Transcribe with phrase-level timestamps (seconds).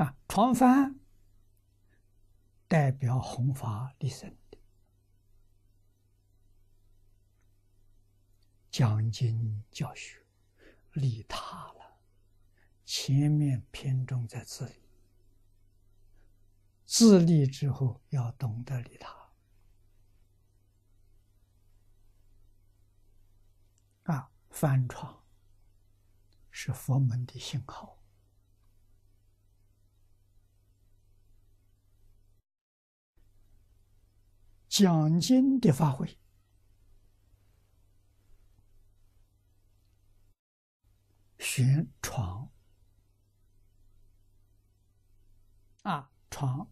[0.00, 0.98] 啊，床幡
[2.66, 4.56] 代表弘法利生的，
[8.70, 10.24] 讲经教学，
[10.94, 11.98] 利他了。
[12.86, 14.88] 前面偏重在自利，
[16.86, 19.14] 自立之后要懂得利他。
[24.04, 25.22] 啊，翻床
[26.50, 27.99] 是佛门的信号。
[34.70, 36.16] 讲经的发挥，
[41.40, 42.48] 选床。
[45.82, 46.70] 啊，床。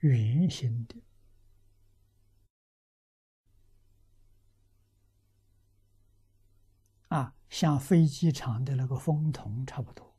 [0.00, 0.96] 圆形的。
[7.08, 10.16] 啊，像飞机场的那个风筒差不多。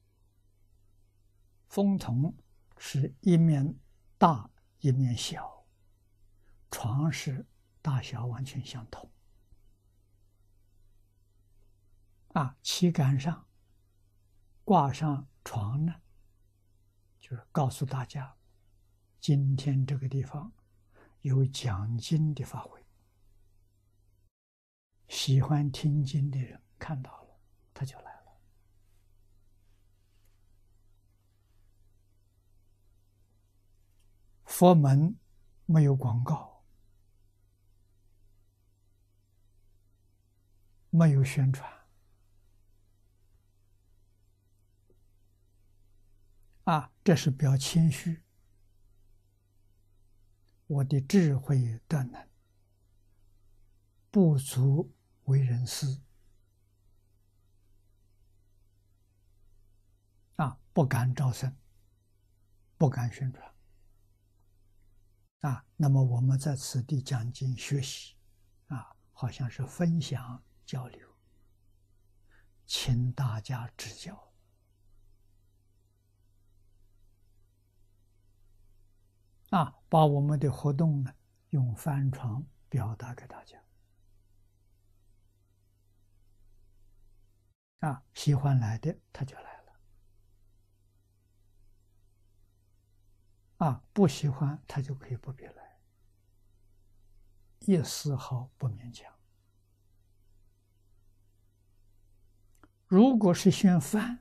[1.70, 2.38] 风筒
[2.78, 3.76] 是一面
[4.20, 5.53] 大，一面小，
[6.74, 7.46] 床是
[7.84, 9.08] 大小完全相同。
[12.30, 13.48] 啊，旗杆上
[14.64, 16.02] 挂上床呢，
[17.20, 18.36] 就是告诉大家，
[19.20, 20.52] 今天这个地方
[21.22, 22.84] 有讲经的法会，
[25.08, 26.60] 喜欢听经的人。
[26.80, 27.40] 看到了，
[27.74, 28.42] 他就来了。
[34.44, 35.16] 佛门
[35.66, 36.53] 没有广告，
[40.96, 41.68] 没有宣传，
[46.66, 48.22] 啊，这是表谦虚。
[50.68, 52.30] 我的智慧断能，
[54.12, 56.00] 不足为人师。
[60.36, 61.58] 啊，不敢招生，
[62.78, 63.56] 不敢宣传。
[65.40, 68.16] 啊，那么我们在此地讲经学习，
[68.68, 71.16] 啊，好像是分享交流，
[72.66, 74.34] 请大家指教。
[79.50, 81.14] 啊，把我们的活动呢，
[81.50, 83.64] 用翻床表达给大家。
[87.80, 89.74] 啊，喜欢来的他就来了。
[93.58, 95.80] 啊，不喜欢他就可以不必来，
[97.60, 99.14] 一丝毫不勉强。
[102.94, 104.20] 如果是宣翻，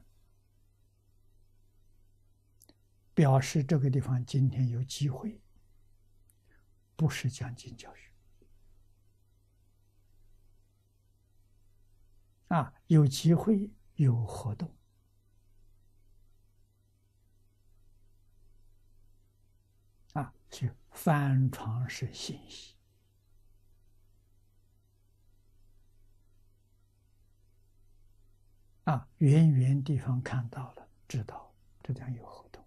[3.13, 5.43] 表示这个地方今天有机会，
[6.97, 8.11] 不是讲经教学，
[12.49, 14.75] 啊，有机会有活动。
[20.15, 22.75] 啊是翻床是信息
[28.85, 32.65] 啊，远远地方看到了，知道这样有活动。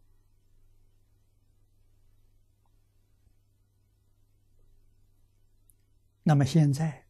[6.24, 7.06] 那么现在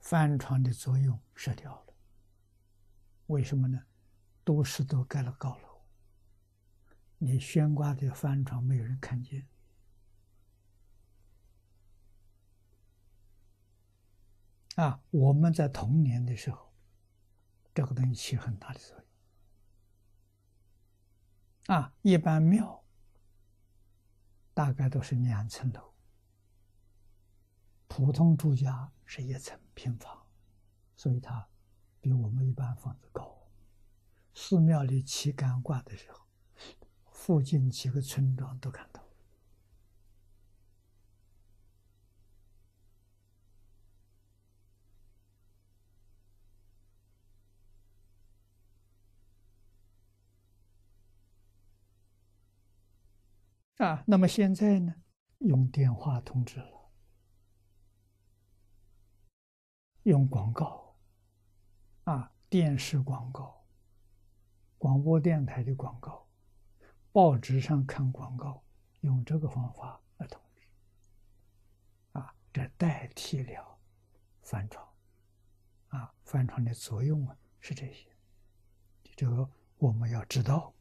[0.00, 1.94] 翻床的作用失掉了，
[3.26, 3.82] 为什么呢？
[4.44, 5.82] 都市都盖了高楼，
[7.18, 9.46] 你悬挂的帆床没有人看见。
[14.76, 16.67] 啊，我们在童年的时候，
[17.78, 18.96] 这个东西起很大的作
[21.68, 21.76] 用。
[21.76, 22.84] 啊，一般庙
[24.52, 25.94] 大概都是两层楼，
[27.86, 30.26] 普通住家是一层平房，
[30.96, 31.48] 所以它
[32.00, 33.48] 比我们一般房子高。
[34.34, 36.26] 寺庙里旗杆挂的时候，
[37.12, 38.97] 附近几个村庄都看到。
[53.78, 54.94] 啊，那么现在呢？
[55.38, 56.90] 用电话通知了，
[60.02, 60.96] 用广告，
[62.02, 63.64] 啊，电视广告、
[64.78, 66.26] 广播电台的广告、
[67.12, 68.64] 报纸上看广告，
[69.02, 70.66] 用这个方法来通知。
[72.18, 73.78] 啊，这代替了
[74.42, 74.84] 翻窗，
[75.90, 78.10] 啊，翻窗的作用啊是这些，
[79.14, 80.74] 这个我们要知道。